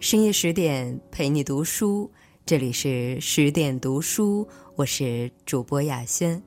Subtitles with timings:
[0.00, 2.08] 深夜十点陪你读书，
[2.46, 6.40] 这里是十点读书，我是主播雅轩，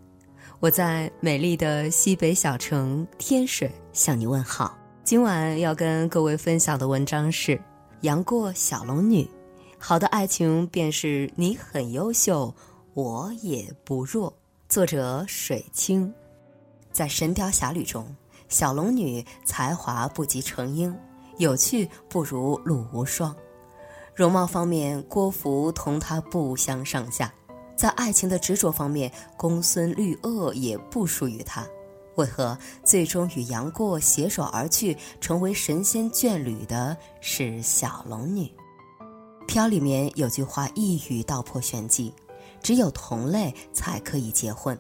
[0.62, 4.78] 我在美丽的西北小城天水向你问好。
[5.04, 7.58] 今晚要跟各位分享的文章是
[8.02, 9.24] 《杨过小龙女》，
[9.78, 12.56] 好的爱情便是你很优秀，
[12.94, 14.34] 我也不弱。
[14.70, 16.14] 作者水清，
[16.94, 18.16] 在《神雕侠侣》中，
[18.48, 20.96] 小龙女才华不及程英。
[21.42, 23.36] 有趣不如陆无双，
[24.14, 27.34] 容貌方面郭芙同她不相上下，
[27.76, 31.66] 在爱情的执着方面公孙绿萼也不输于她，
[32.14, 38.48] 为何最终与杨过携手而去，成为神仙眷侣的是小龙女？
[39.48, 42.14] 飘里面有句话一语道破玄机：
[42.62, 44.80] 只有同类才可以结婚。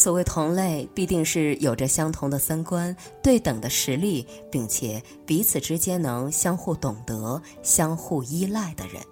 [0.00, 9.02] 所谓同类，必定是有着相同的三观、对等的实力，并且彼此之间能相互懂得、相互依赖的人。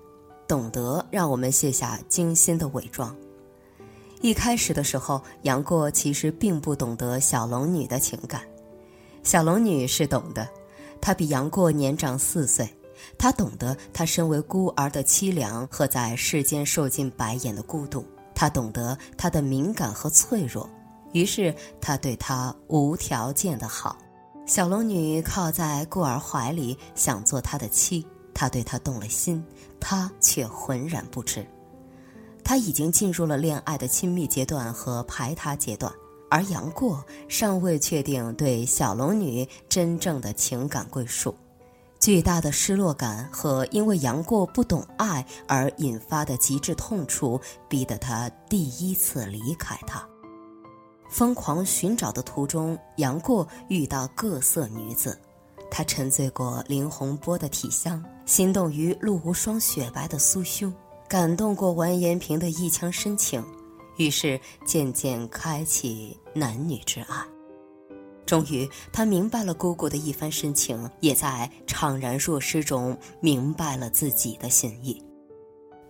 [0.47, 3.15] 懂得让我们卸下精心的伪装。
[4.23, 8.41] 一开始的时候，杨过其实并不懂得小龙女的情感，
[9.23, 10.49] 小龙女是懂的。
[11.03, 12.67] 她比杨过年长四岁，
[13.19, 18.03] 她懂得她身为孤儿的凄凉和在世间受尽白眼的孤独，
[18.35, 20.67] 她懂得她的敏感和脆弱。
[21.13, 23.97] 于是他对她无条件的好，
[24.47, 28.07] 小龙女靠在过儿怀里，想做他的妻。
[28.35, 29.45] 他对她动了心，
[29.81, 31.45] 他却浑然不知。
[32.45, 35.93] 他已经进入了恋爱的亲密阶段和排他阶段，
[36.31, 41.35] 而杨过尚未确定对小龙女真正的情感归属。
[41.99, 50.09] 巨大的失落感和因为杨过不懂爱而引发的极致痛楚，逼得他第一次离开她。
[51.09, 55.19] 疯狂寻找的途中，杨过遇到各色女子，
[55.71, 60.73] 他沉醉过林洪波的体香，心动于陆无双雪白的酥胸，
[61.09, 63.45] 感动过完颜萍的一腔深情，
[63.97, 67.25] 于是渐渐开启男女之爱。
[68.27, 75.03] 终于，他明白了姑姑的一番深情，也在怅然若失中明白了自己的心意。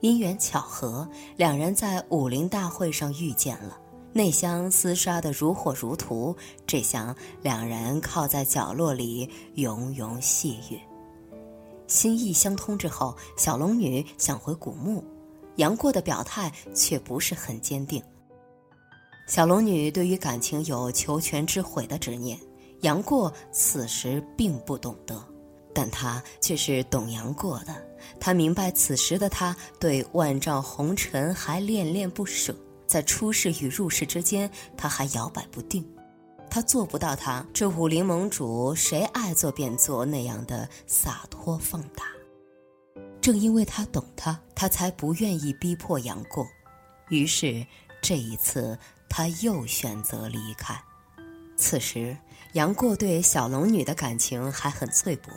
[0.01, 3.77] 因缘巧合，两人在武林大会上遇见了。
[4.19, 6.37] 内厢厮杀的如火如荼，
[6.67, 10.81] 这厢两人靠在角落里融融细语，
[11.87, 15.05] 心意相通之后，小龙女想回古墓，
[15.55, 18.03] 杨过的表态却不是很坚定。
[19.29, 22.37] 小龙女对于感情有求全之毁的执念，
[22.81, 25.17] 杨过此时并不懂得，
[25.73, 27.73] 但他却是懂杨过的，
[28.19, 32.53] 他明白此时的他对万丈红尘还恋恋不舍。
[32.89, 35.87] 在出世与入世之间，他还摇摆不定，
[36.51, 42.05] 他做不到他这武林盟主谁爱做便做那样的洒脱放达。
[43.21, 46.49] 正因为他懂他，他才不愿意逼迫杨过。
[47.11, 47.65] 于是
[48.01, 48.79] 这一次，
[49.09, 50.75] 他又选择离开。
[51.57, 52.17] 此时，
[52.55, 55.31] 杨过对小龙女的感情还很脆薄，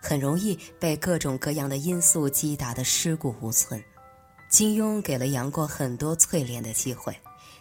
[0.00, 3.82] 很容易被各种各样的因素击打得尸骨无存。
[4.54, 7.12] 金庸给了杨过很多淬炼的机会，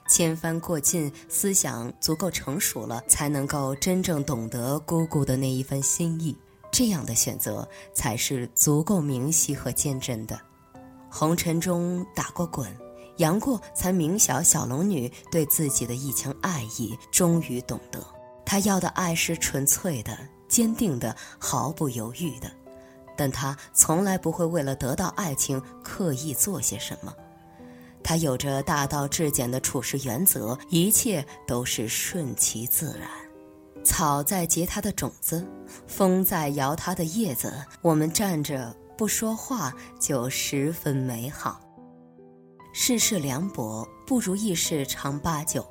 [0.08, 6.38] 千帆过尽，思想足够成熟了，才能够真正懂得姑姑的那一份心意。
[6.72, 10.40] 这样的选择才是足够明晰和坚贞的。
[11.10, 12.72] 红尘中打过滚，
[13.18, 18.06] 杨过才明晓小龙女对自己的一腔爱意，终于懂得，
[18.46, 20.16] 他要的爱是纯粹的、
[20.48, 22.52] 坚定的、毫不犹豫的。
[23.16, 27.14] 但他从来不会为了得到爱情刻意做些什么，
[28.04, 33.10] 他有着大道至简的处事原则，一切都是顺其自然。
[33.84, 35.46] 草在结它的种子，
[35.88, 41.60] 风在摇它的叶子，我们站着不说话就十分美好。
[42.74, 45.66] 世事凉薄，不如意事常八九。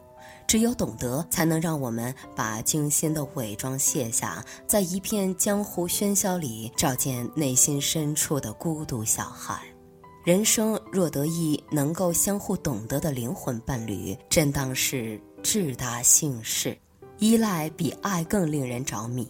[0.52, 9.58] 只有懂得，才能让我们把精心的伪装卸下，在一片江湖喧嚣里，照见内心深处的孤独小孩。
[10.26, 16.76] 人生若得一能够相互懂得的灵魂伴侣，真当是至大幸事。
[17.16, 19.26] 依赖比爱更令人着迷。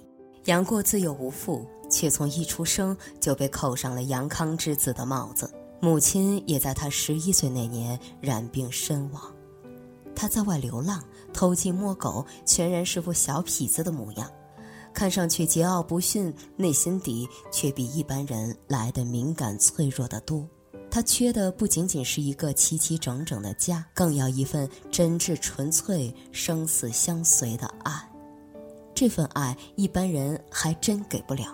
[0.47, 5.49] 杨过自幼无父，却从一出生就被扣上了杨康之子的帽子，
[5.81, 9.23] 母亲也在他十一岁那年染病身亡。
[10.15, 11.03] 他在外流浪，
[11.33, 14.31] 偷鸡摸狗，全然是副小痞子的模样，
[14.93, 20.47] 看上去桀骜不驯，内心底却比一般人来的敏感脆弱的多。
[20.91, 27.93] 他缺的不仅仅是一个齐齐整整的家，更要一份真挚纯粹、生死相随的爱。
[28.95, 31.47] 这份爱一般人还真给不了。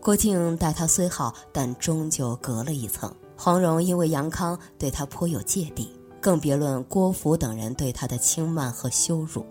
[0.00, 3.12] 郭靖待他虽好，但终究隔了一层。
[3.36, 5.90] 黄蓉因为杨康对他颇有芥蒂，
[6.22, 9.44] 更别论郭芙等人对他的轻慢和羞辱。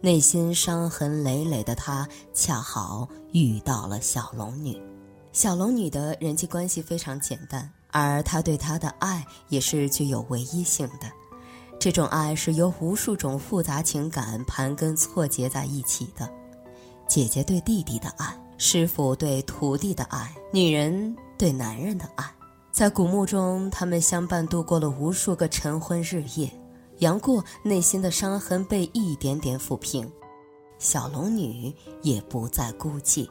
[0.00, 4.80] 内心伤痕累累的他，恰好遇到了小龙女。
[5.32, 11.10] 小龙女的人际关系非常简单，而她对他的爱也是具有唯一性的。
[11.78, 16.28] 这种爱是由无数种复杂情感盘根错节在一起的：
[17.08, 22.24] 姐姐对弟弟的爱，师傅对徒弟的爱，女人对男人的爱。
[22.72, 26.50] 在古墓中，他们相伴度过了无数个晨昏日夜。
[27.00, 30.10] 杨过内心的伤痕被一点点抚平，
[30.78, 33.28] 小龙女也不再孤寂。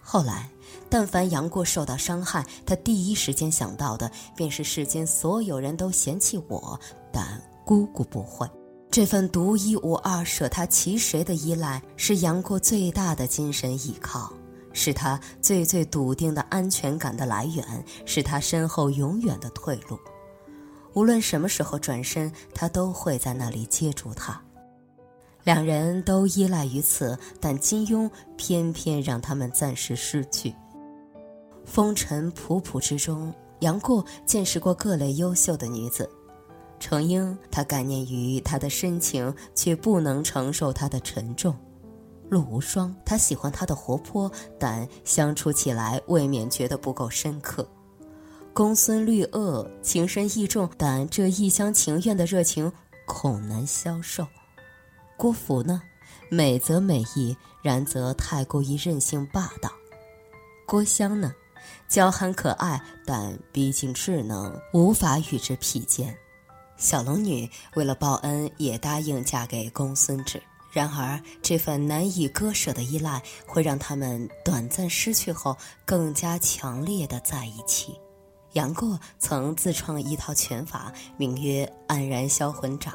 [0.00, 0.50] 后来，
[0.88, 6.80] 但凡杨过受到伤害，他第一时间想到的便是世间所有人都嫌弃我，
[7.12, 8.48] 但姑姑不会。
[8.90, 14.32] 这份独一无二、舍他其谁的依赖，是杨过最大的精神依靠，
[14.72, 17.64] 是他最最笃定的安全感的来源，
[18.04, 19.98] 是他身后永远的退路。
[20.94, 24.40] 无论什么时候转身，他都会在那里接住他。
[25.44, 30.54] 两人都依赖于此，但金庸偏偏让他们暂时失去。
[31.64, 36.08] 风尘仆仆之中，杨过见识过各类优秀的女子。
[36.78, 41.52] 程英，他感念于她的深情，却不能承受她的沉重；
[42.32, 47.68] 陆无双，他喜欢她的活泼，但相处起来未免觉得不够深刻。
[48.54, 52.72] 公孙绿萼情深意重，但这一厢情愿的热情
[53.06, 54.26] 恐难消受。
[55.18, 55.82] 郭芙呢，
[56.30, 59.70] 美则美意，然则太过于任性霸道。
[60.66, 61.34] 郭襄呢，
[61.86, 66.16] 娇憨可爱，但毕竟智能，无法与之匹肩。
[66.78, 70.42] 小龙女为了报恩，也答应嫁给公孙止。
[70.72, 75.54] 然而，这份难以割舍的依赖，会让他们短暂失去后，
[75.84, 77.94] 更加强烈的在一起。
[78.54, 82.94] 杨过曾自创一套拳法，名曰“黯然销魂掌”，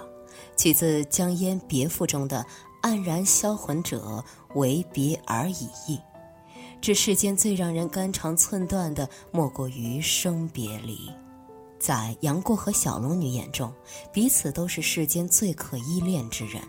[0.57, 2.43] 取自江淹《别赋》中的
[2.81, 4.23] “黯然销魂者，
[4.55, 5.99] 为别而已矣”。
[6.81, 11.11] 这世间最让人肝肠寸断的，莫过于生别离。
[11.79, 13.71] 在杨过和小龙女眼中，
[14.11, 16.59] 彼此都是世间最可依恋之人。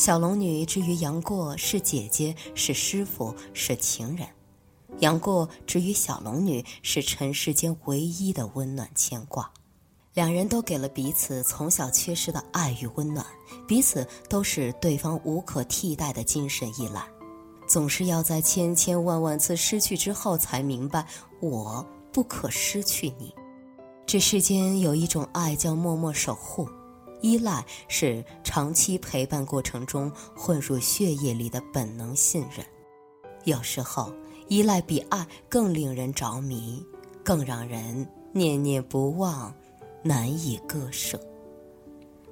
[0.00, 4.26] 小龙女之于杨过，是姐姐，是师傅，是情人。
[5.00, 9.52] 杨过之于小龙女是尘世间唯一的温暖牵挂，
[10.14, 13.26] 两人都给了彼此从小缺失的爱与温暖，
[13.68, 17.06] 彼此都是对方无可替代的精神依赖，
[17.68, 21.06] 总是要在千千万万次失去之后才明白
[21.42, 23.34] 我不可失去你。
[24.06, 26.66] 这世间有一种爱叫默默守护，
[27.20, 32.64] 依赖是长期陪伴过程中混入血液里的本能信任，
[33.44, 34.12] 有时候。
[34.48, 36.84] 依赖比爱更令人着迷，
[37.22, 39.54] 更让人念念不忘，
[40.02, 41.20] 难以割舍。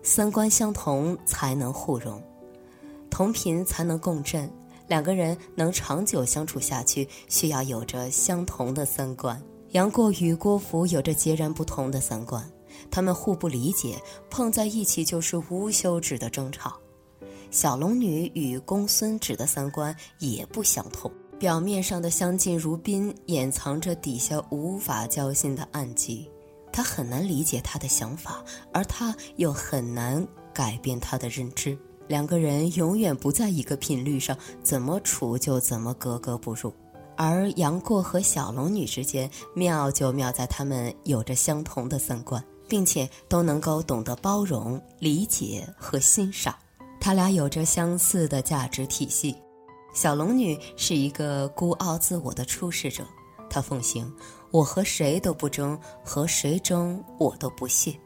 [0.03, 2.21] 三观相同才能互融，
[3.09, 4.51] 同频才能共振。
[4.89, 9.41] 两个人能长久相处下去，需要有着相同的三观。
[9.71, 12.45] 杨过与郭芙有着截然不同的三观，
[12.91, 16.79] 他们互不理解，碰在一起就是无休止的争吵。
[17.51, 21.11] 小龙女与公孙止的三观也不相同。
[21.39, 26.29] 表面上的相敬如宾，掩藏着底下无法交心的暗疾。
[26.73, 31.79] 他很难理解他的想法，而他又很难改变他的认知。
[32.09, 36.73] 两个人永远不在一个频率上，怎么处就怎么格格不入。
[37.17, 46.55] 而杨过和小龙女之间妙就妙在他们有着相同的三观，并且都能够懂得包容、理解和欣赏。
[47.01, 49.35] 他俩有着相似的价值体系。
[49.95, 53.05] 小龙女是一个孤傲自我的出世者，
[53.49, 54.13] 她奉行
[54.53, 57.99] “我和谁都不争，和谁争我都不屑”。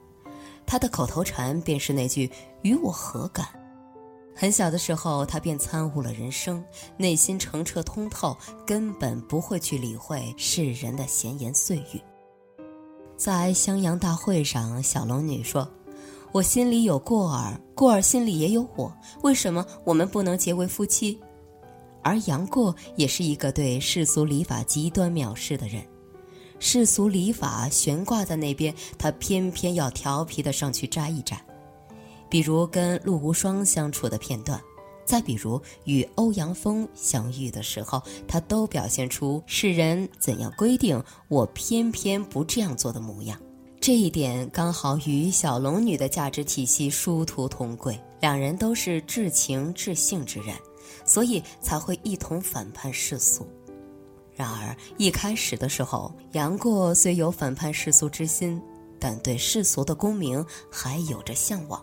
[0.64, 2.30] 她的口头禅便是那句
[2.62, 3.46] “与我何干”。
[4.34, 6.64] 很小的时候，她便参悟了人生，
[6.96, 12.00] 内心澄澈通透，根本不会去理会世人的闲言碎语。
[13.22, 15.70] 在襄阳大会上，小龙女说
[16.34, 21.16] ：“我心里有过儿，过儿心里也有我，为什么我们不能结为夫妻？”
[22.02, 25.84] 而杨过也是一个对世俗礼法极端藐视的人，
[26.58, 31.40] 世俗礼法悬挂在那边，他偏偏要调皮的上去摘一摘。
[32.28, 34.60] 比如跟陆无双相处的片段，
[35.04, 43.38] 再比如与欧阳锋相遇的时候，他都表现出世人怎样规定，我偏偏不这样做的模样。
[43.80, 50.54] 这一点刚好与小龙女的价值体系殊途同归，两人都是至情至性之人。
[51.04, 53.44] 所以才会一同反叛世俗。
[54.36, 58.62] 然而一开始的时候，杨过虽有反叛世俗之心，
[59.00, 61.82] 但对世俗的功名还有着向往，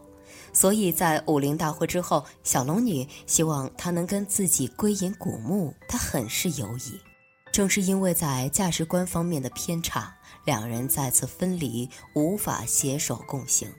[0.59, 6.99] 所以在武林大会之后，小龙女希望他能跟自己归隐古墓，他很是犹疑。
[7.49, 10.13] 正是因为在价值观方面的偏差，
[10.43, 13.71] 两人再次分离，无法携手共行。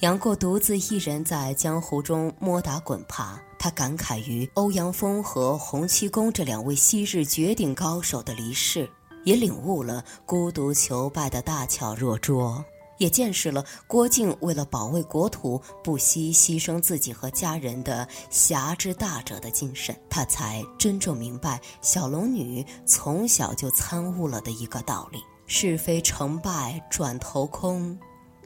[0.00, 8.86] 杨过独自一人在江湖中摸打滚爬，他感慨于欧阳锋和洪七公这两位昔日绝顶高手的离世，
[9.24, 12.62] 也领悟了孤独求败的大巧若拙。
[13.00, 27.98] 也见识了郭靖为了保卫国土不惜牺牲自己和家人的侠之大者的精神，他才真正明白小龙女从小就参悟了的一个道理：是非成败转头空，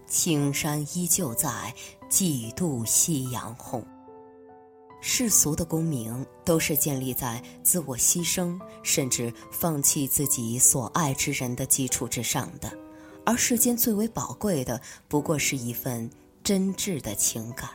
[0.07, 1.75] 青山依旧在，
[2.09, 3.85] 几度夕阳红。
[5.01, 12.73] 世俗的功名都是建立在自我牺牲，甚至放弃自己所爱之人的基础之上的。
[13.25, 16.11] 而世间最为宝贵的，不过是一份
[16.43, 17.71] 真挚的情感。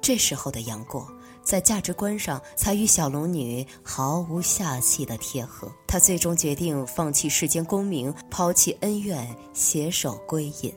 [0.00, 1.10] 这时候的杨过，
[1.42, 5.70] 在价值观上才与小龙女毫无下气的贴合。
[5.86, 10.74] 他最终决定放弃世间功名，抛弃恩怨，携手归隐。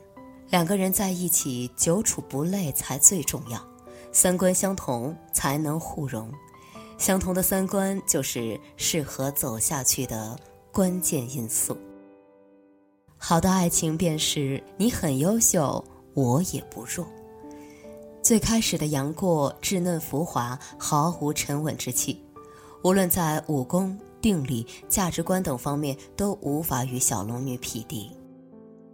[0.49, 3.61] 两个人在一起，久处不累才最重要。
[4.13, 6.31] 三观相同，才能互融。
[6.97, 10.39] 相同的三观，就是适合走下去的
[10.71, 11.77] 关键因素。
[13.17, 15.83] 好的爱情便是你很优秀，
[16.13, 17.05] 我也不弱。
[18.21, 22.21] 最开始的杨过稚嫩浮华，毫无沉稳之气，
[22.83, 28.11] 无论在武功、定力、价值观等方面都无法与小龙女匹敌，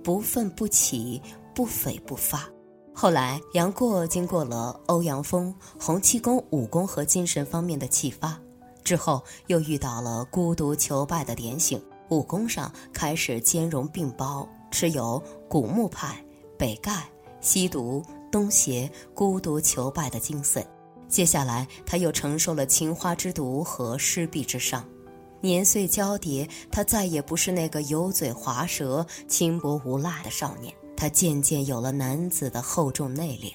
[0.04, 1.22] 不愤不起，
[1.54, 2.48] 不悱不发。
[2.94, 8.40] 后来，杨过经过了欧阳锋、洪七公武功和精神方面的启发，
[8.84, 11.82] 之后又遇到了孤独求败的点醒。
[12.14, 16.24] 武功上开始兼容并包，持有古墓派、
[16.58, 17.02] 北丐、
[17.42, 20.64] 西毒、东邪、孤独求败的精髓。
[21.08, 24.88] 接下来，他又承受了青花之毒和湿壁之伤。
[25.42, 30.74] 年岁交叠，他再也不是那个油嘴滑舌、轻薄无赖的少年。
[30.96, 33.52] 他渐渐有了男子的厚重内敛。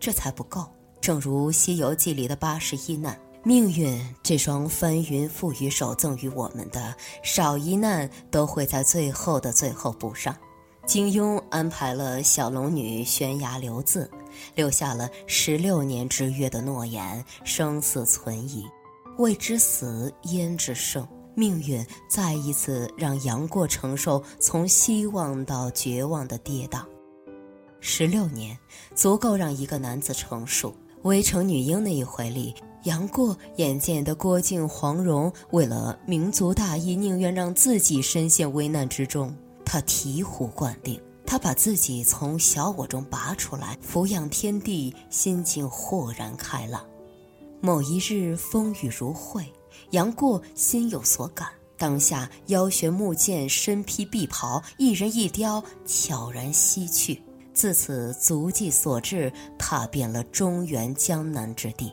[0.00, 0.66] 这才不够。
[1.00, 3.16] 正如《西游记》里的八十一难。
[3.46, 10.36] 命运这双翻云覆雨手赠予我们的，少一难都会在最后的最后补上。
[10.84, 14.10] 金庸安排了小龙女悬崖留字，
[14.56, 18.66] 留下了十六年之约的诺言，生死存疑。
[19.18, 21.06] 未知死焉知生？
[21.36, 26.82] 命运再一次让杨过承受从希望到绝望的跌宕。
[27.78, 28.58] 十六年，
[28.96, 30.74] 足够让一个男子成熟。
[31.02, 32.52] 围城女婴那一回里。
[32.86, 39.36] 杨过眼见的郭靖、黄蓉为了民族大义，宁愿让自己深陷危难之中。
[39.64, 46.86] 他醍醐灌顶，他把自己从小我中拔出来，俯仰天地，心境豁然开朗。
[47.60, 49.44] 某一日风雨如晦，
[49.90, 57.20] 杨过心有所感，当下腰悬木剑，身披碧袍，一人一雕，悄然西去。
[57.52, 61.92] 自此足迹所至，踏遍了中原江南之地。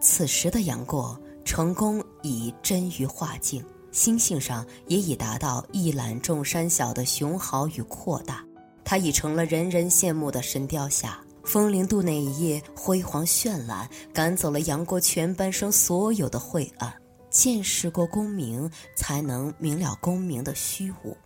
[0.00, 8.44] 此时的杨过，成功已臻于化境，心性上也已达到一览众山小的雄豪与阔大。
[8.84, 11.18] 他已成了人人羡慕的神雕侠。
[11.44, 16.94] 风铃渡那一夜，辉煌绚烂，赶走了杨过全半生所有的晦暗。
[17.30, 21.16] 见识过功名，才能明了功名的虚无。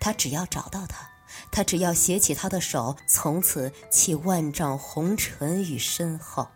[0.00, 1.08] 他只要找到他，
[1.50, 6.42] 他只要携起他的手，从此弃万丈红尘与身后。《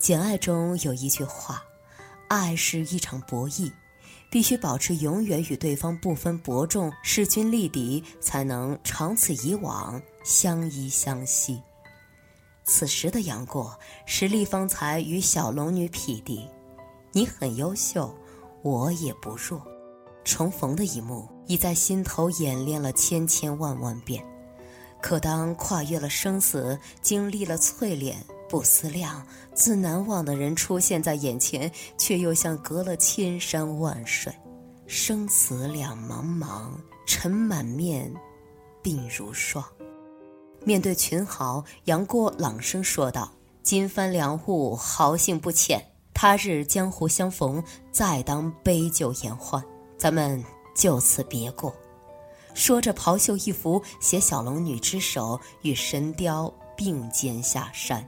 [0.00, 1.62] 简爱》中有一句话
[2.28, 3.70] ：“爱是一场博弈，
[4.30, 11.60] 必须保持永远与对方不分伯仲、势均力敌，才能长此以往相依相惜。”
[12.64, 16.48] 此时的杨过实力方才与小龙女匹敌，
[17.12, 18.14] 你很优秀，
[18.62, 19.62] 我也不弱。
[20.24, 24.24] 重逢的一幕已在心头演练了千千万万遍，
[25.02, 28.16] 可当跨越了生死，经历了淬炼。
[28.50, 34.32] 不思量，自难忘的人出现在眼前，却又像隔了千山万水，
[34.88, 36.72] 生死两茫茫，
[37.06, 38.12] 尘满面，
[38.82, 39.64] 鬓如霜。
[40.64, 43.30] 面对群豪，杨过朗声说道
[43.62, 45.80] ：“金帆两物，豪兴不浅。
[46.12, 49.64] 他日江湖相逢，再当杯酒言欢。
[49.96, 51.72] 咱们就此别过。”
[52.52, 58.04] 说着，袍袖一拂，携小龙女之手，与神雕并肩下山。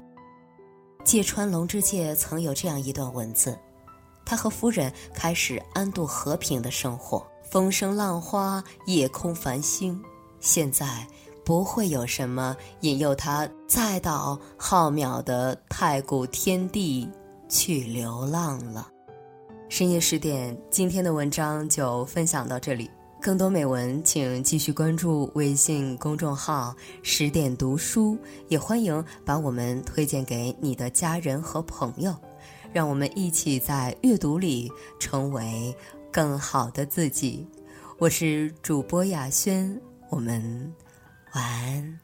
[1.05, 3.59] 芥川龙之介曾有这样一段文字：
[4.25, 10.01] 他和夫人开始安度和平的生活，风声浪花，夜空繁星。
[10.41, 11.07] 现在
[11.45, 17.09] 不会有什么引诱他再到浩渺的太古天地
[17.49, 18.89] 去流浪了。
[19.69, 22.91] 深夜十点，今天的文章就分享到这里。
[23.23, 26.75] 更多美文，请继续关注微信公众号
[27.05, 28.19] “十点读书”，
[28.51, 32.13] 也欢迎把我们推荐给你的家人和朋友，
[32.73, 35.73] 让我们一起在阅读里成为
[36.11, 37.47] 更好的自己。
[37.97, 40.75] 我是主播雅轩，我们
[41.33, 42.01] 晚安。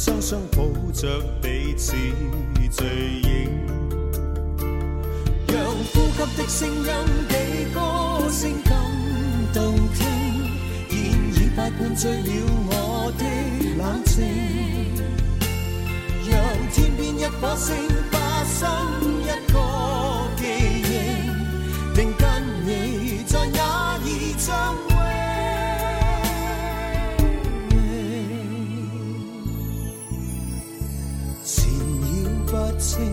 [0.00, 0.62] 双双抱
[0.92, 1.92] 着彼此
[2.70, 2.86] 醉
[3.20, 3.50] 影。
[5.48, 5.58] 让
[5.92, 6.84] 呼吸的声音
[7.28, 7.34] 比
[7.74, 7.80] 歌
[8.30, 8.72] 声更
[9.52, 9.98] 动听，
[10.88, 10.94] 现
[11.34, 12.30] 已快灌醉了
[12.70, 13.24] 我的
[13.76, 14.14] 冷静。
[16.30, 16.32] 让
[16.70, 17.74] 天边一颗星
[18.12, 18.68] 把心
[19.24, 19.26] 一
[32.78, 33.12] 情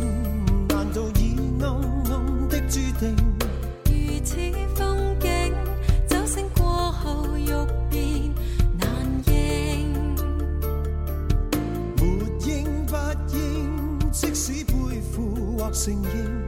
[0.67, 1.69] 难道已暗
[2.11, 3.15] 暗的注定？
[3.85, 4.35] 如此
[4.75, 5.53] 风景，
[6.07, 7.47] 酒醒过后欲
[7.89, 8.31] 变
[8.79, 8.87] 难
[9.25, 9.33] 认。
[11.97, 12.05] 没
[12.45, 12.95] 应不
[13.35, 16.44] 应，即使背负或承认。